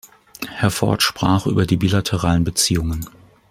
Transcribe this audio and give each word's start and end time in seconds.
Herr 0.47 0.71
Ford 0.71 1.03
sprach 1.03 1.45
über 1.45 1.67
die 1.67 1.77
bilateralen 1.77 2.43
Beziehungen. 2.43 3.05